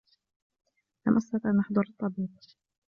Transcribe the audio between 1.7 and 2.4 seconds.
الطّبيب.